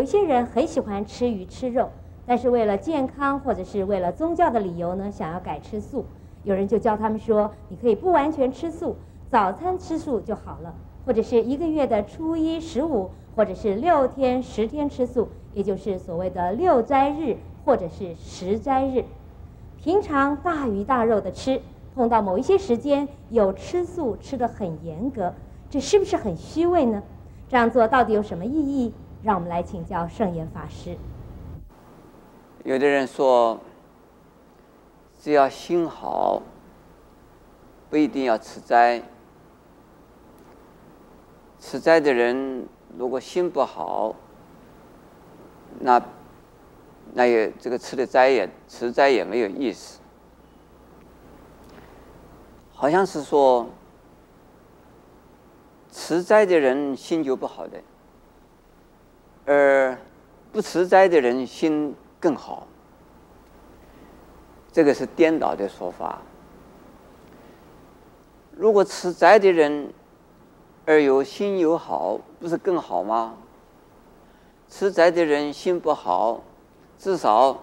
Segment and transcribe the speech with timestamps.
[0.00, 1.90] 有一些人很喜欢吃鱼吃肉，
[2.24, 6.06] 但是为了健康或者是为了宗教的理由呢，想要改吃素。
[6.42, 8.96] 有人就教他们说，你可以不完全吃素，
[9.28, 10.74] 早餐吃素就好了，
[11.04, 17.36] 或者是一个月的初一、十五，或者是六天、十天吃素，也就是所谓的六斋日
[17.66, 19.04] 或者是十斋日。
[19.76, 21.60] 平常大鱼大肉的吃，
[21.94, 25.34] 碰到某一些时间有吃素吃得很严格，
[25.68, 27.02] 这是不是很虚伪呢？
[27.50, 28.94] 这样做到底有什么意义？
[29.22, 30.96] 让我们来请教圣严法师。
[32.64, 33.60] 有的人说。
[35.22, 36.40] 只要心好，
[37.90, 39.02] 不一定要吃斋。
[41.58, 44.16] 吃斋的人如果心不好，
[45.78, 46.02] 那
[47.12, 50.00] 那也这个吃的斋也吃斋也没有意思。
[52.72, 53.68] 好像是说，
[55.90, 57.78] 吃斋的人心就不好的，
[59.50, 59.98] 而
[60.52, 62.68] 不吃斋的人心更好。
[64.70, 66.22] 这个是颠倒的说法。
[68.52, 69.92] 如果吃斋的人
[70.86, 73.34] 而有心有好，不是更好吗？
[74.68, 76.40] 吃斋的人心不好，
[76.96, 77.58] 至少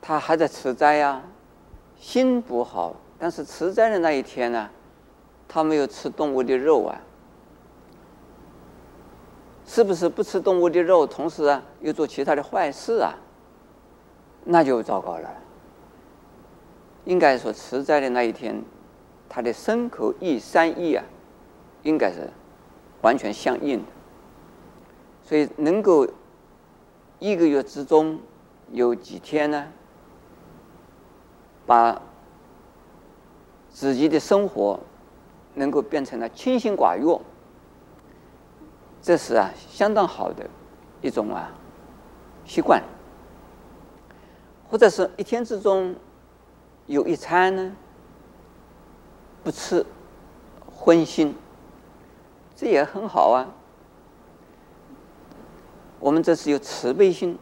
[0.00, 1.20] 他还在吃斋呀。
[1.98, 4.70] 心不好，但是吃斋的那一天呢，
[5.48, 7.00] 他没有吃动物的肉啊。
[9.66, 13.14] 是不是不吃动物的肉，同时啊又做其他的坏事啊？
[14.44, 15.30] 那就糟糕了。
[17.06, 18.62] 应该说，持斋的那一天，
[19.28, 21.04] 他的身口意三意啊，
[21.82, 22.30] 应该是
[23.02, 23.84] 完全相应的。
[25.22, 26.06] 所以，能够
[27.18, 28.18] 一个月之中
[28.70, 29.66] 有几天呢，
[31.66, 32.00] 把
[33.70, 34.78] 自己的生活
[35.54, 37.18] 能够变成了清心寡欲，
[39.04, 40.48] 这是啊相当好的
[41.02, 41.52] 一种啊
[42.46, 42.82] 习惯，
[44.70, 45.94] 或者是一天之中。
[46.86, 47.74] 有一餐呢，
[49.42, 49.86] 不吃
[50.66, 51.32] 荤腥，
[52.54, 53.48] 这也很好啊。
[55.98, 57.38] 我们这是有慈悲心，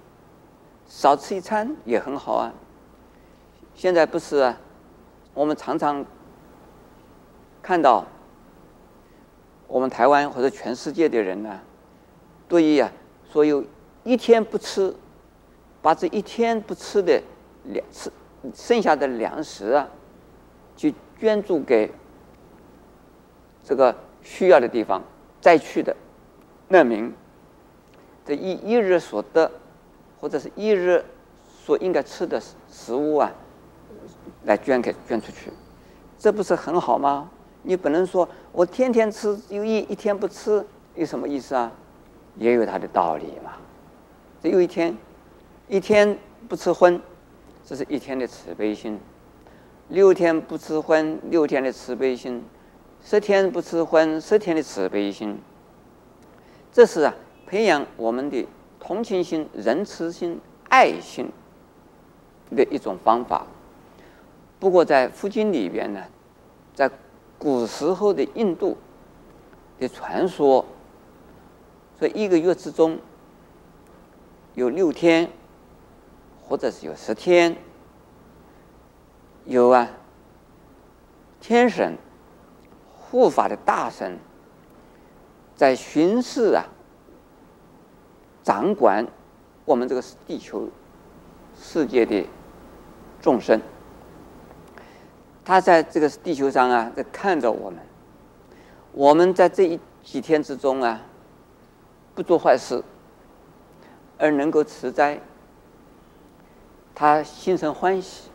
[0.86, 2.52] 少吃一餐也很好啊。
[3.74, 4.56] 现在不是啊，
[5.34, 6.06] 我们常常
[7.60, 8.06] 看到
[9.72, 11.58] 我们台湾或者全世界的人呢、
[12.46, 12.92] 对于啊，
[13.24, 13.64] 所有
[14.04, 14.94] 一天不吃，
[15.80, 17.22] 把这一天不吃的
[17.64, 18.12] 两次。
[18.54, 19.88] 剩下的粮食啊，
[20.76, 21.90] 就捐助给
[23.64, 25.02] 这个需要的地方，
[25.40, 25.96] 灾区的
[26.68, 27.10] 难民。
[28.26, 29.50] 这一一日所得，
[30.20, 31.02] 或者是一日
[31.64, 33.32] 所应该吃的食物啊，
[34.44, 35.50] 来捐给捐出去，
[36.18, 37.30] 这不是很好吗？
[37.62, 40.64] 你不能说我天天吃，有一一天不吃，
[40.94, 41.70] 有什么意思啊？
[42.36, 43.52] 也有它的道理嘛。
[44.42, 44.96] 这有一天，
[45.68, 46.18] 一天
[46.48, 47.00] 不吃荤。
[47.64, 48.98] 这是一天的慈悲心，
[49.88, 52.44] 六天不吃荤，六天的慈悲心，
[53.00, 55.38] 十天不吃荤，十天的慈悲心。
[56.72, 57.14] 这是啊，
[57.46, 58.44] 培养我们的
[58.80, 60.40] 同情心、仁慈心、
[60.70, 61.30] 爱心
[62.56, 63.46] 的一种方法。
[64.58, 66.02] 不过在佛经里边呢，
[66.74, 66.90] 在
[67.42, 68.76] 古时候的印度
[69.80, 70.64] 的传说，
[71.98, 73.00] 说一个月之中
[74.54, 75.28] 有六天。
[76.44, 77.56] 或者是有十天，
[79.46, 79.88] 有啊，
[81.40, 81.96] 天神
[82.94, 84.18] 护法的大神
[85.56, 86.66] 在巡视啊，
[88.42, 89.06] 掌管
[89.64, 90.68] 我们这个地球
[91.56, 92.26] 世界的
[93.22, 93.58] 众生。
[95.44, 97.78] 他在这个地球上啊，在看着我们。
[98.92, 101.00] 我们在这一几天之中啊，
[102.14, 102.82] 不做坏事，
[104.18, 105.18] 而能够持斋。
[106.94, 108.28] 他心生欢喜，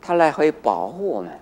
[0.00, 1.38] 他来会保护我们。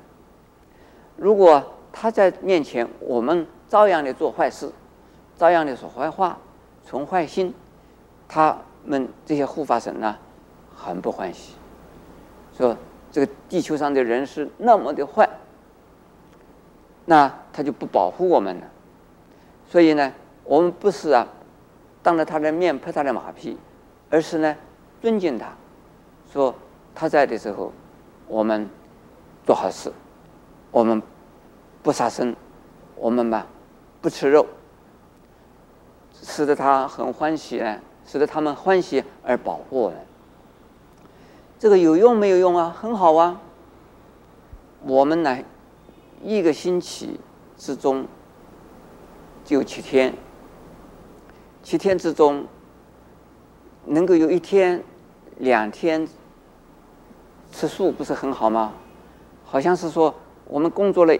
[1.16, 4.72] 如果他在面前，我们照样的做坏事，
[5.36, 6.38] 照样的说坏话，
[6.84, 7.54] 存坏心，
[8.26, 10.16] 他们这些护法神呢，
[10.74, 11.54] 很不欢喜，
[12.56, 12.76] 说
[13.16, 15.26] 这个地球上的人是那么的坏，
[17.06, 18.62] 那他就不保护我们了。
[19.66, 20.12] 所以呢，
[20.44, 21.26] 我们不是啊，
[22.02, 23.56] 当着他的面拍他的马屁，
[24.10, 24.54] 而是呢，
[25.00, 25.50] 尊敬他。
[26.30, 26.54] 说
[26.94, 27.72] 他在的时候，
[28.28, 28.68] 我们
[29.46, 29.90] 做好事，
[30.70, 31.02] 我们
[31.82, 32.36] 不杀生，
[32.96, 33.46] 我们吧
[34.02, 34.44] 不吃肉，
[36.12, 39.96] 使得他很欢喜呢，使得他们欢喜而保护我们。
[41.58, 42.76] 这个有用没有用啊？
[42.78, 43.40] 很好啊。
[44.82, 45.38] 我们呢，
[46.22, 47.18] 一个星期
[47.56, 48.06] 之中
[49.44, 50.14] 就七天，
[51.62, 52.46] 七天之中
[53.86, 54.84] 能够有一天、
[55.38, 56.06] 两天
[57.50, 58.74] 吃素，不是很好吗？
[59.44, 60.14] 好像是说
[60.44, 61.16] 我们工作了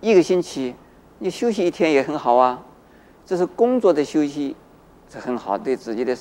[0.00, 0.74] 一个星期，
[1.18, 2.62] 你休息一天也很好啊。
[3.24, 4.54] 这是工作的休息
[5.08, 6.16] 是很好，对自己的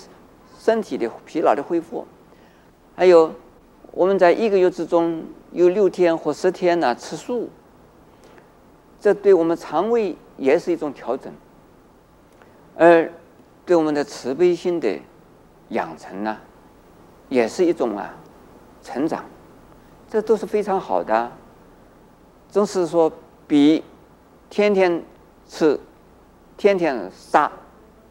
[0.57, 2.07] 身体的疲劳的恢复。
[2.95, 3.33] 还有
[4.00, 7.50] 我们在一个月之中有六天或十天呢吃素，
[8.98, 11.30] 这对我们肠胃也是一种调整，
[12.78, 13.12] 而
[13.66, 14.98] 对我们的慈悲心的
[15.68, 16.38] 养成呢，
[17.28, 18.16] 也是一种啊
[18.81, 19.25] 成长。
[20.07, 21.30] 这都是非常好的，
[22.48, 23.12] 总是说
[23.50, 23.84] 比
[24.50, 25.04] 天天
[25.45, 25.78] 吃、
[26.56, 27.52] 天天杀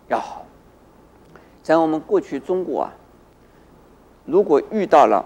[0.08, 0.44] 要好。
[1.62, 2.92] 在我们过去中国啊，
[4.26, 5.24] 如果遇到了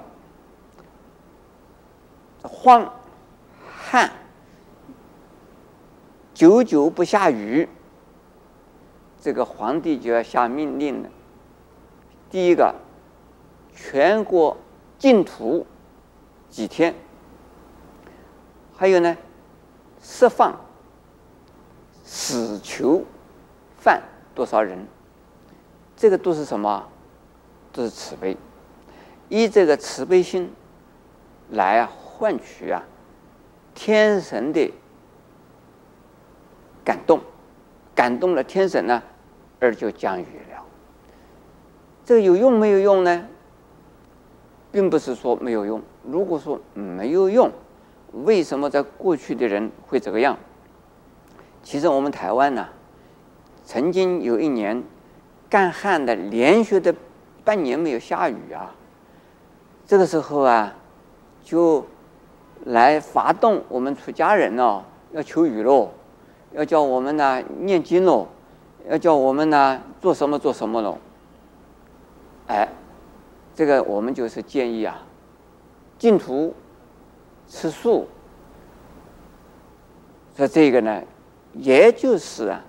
[2.42, 2.92] 荒
[3.66, 4.10] 旱，
[6.34, 7.68] 久久不下雨，
[9.20, 11.08] 这个皇帝就要下命令了。
[12.30, 12.74] 第一个，
[13.74, 14.56] 全国
[14.98, 15.66] 禁土。
[16.50, 16.94] 几天，
[18.76, 19.16] 还有呢，
[20.02, 20.54] 释放
[22.04, 23.02] 死囚
[23.78, 24.02] 犯
[24.34, 24.86] 多少人？
[25.96, 26.86] 这个都是什么？
[27.72, 28.36] 都是慈悲，
[29.30, 30.52] 以这个慈悲心
[31.48, 31.88] 来
[32.22, 32.80] 换取啊
[33.74, 34.72] 天神的
[36.84, 37.18] 感动，
[37.96, 39.02] 感动了天神呢，
[39.58, 40.64] 而就降雨了。
[42.04, 43.26] 这个有用没有用呢？
[44.70, 45.82] 并不是说没有用。
[46.04, 47.50] 如果说没有用，
[48.12, 50.38] 为什么在过去的人会这个样？
[51.64, 52.68] 其实我们台湾呢，
[53.64, 54.80] 曾经有一年
[55.50, 56.94] 干旱的，连续的
[57.42, 58.72] 半年没有下雨啊。
[59.84, 60.72] 这个时候啊，
[61.42, 61.84] 就
[62.64, 64.82] 来发动我们出家人哦，
[65.12, 65.90] 要求雨喽，
[66.52, 68.26] 要叫我们呢念经喽，
[68.88, 70.98] 要叫我们呢做什么做什么喽。
[72.46, 72.68] 哎。
[73.54, 75.02] 这个我们就是建议啊，
[75.98, 76.54] 净土
[77.46, 78.08] 吃素，
[80.34, 81.02] 说这个呢，
[81.52, 82.64] 也就是啊，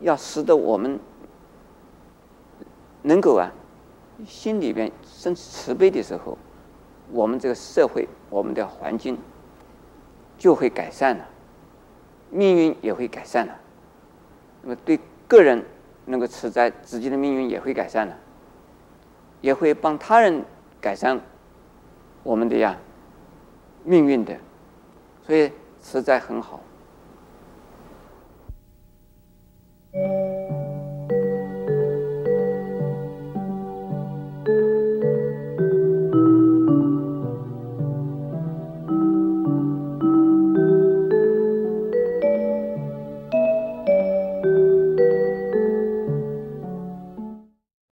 [0.00, 0.98] 要使得我们
[3.02, 3.52] 能够啊，
[4.26, 6.36] 心里边生慈悲的时候，
[7.10, 9.18] 我们这个社会，我们的环境
[10.36, 11.24] 就会改善了，
[12.30, 13.54] 命运也会改善了，
[14.62, 14.98] 那么对
[15.28, 15.64] 个人
[16.04, 18.16] 能够持在，自己的命运也会改善了，
[19.40, 20.44] 也会帮他人
[20.80, 21.20] 改善
[22.22, 22.76] 我们的呀，
[23.84, 24.36] 命运的，
[25.24, 25.50] 所以
[25.82, 26.60] 持在很好。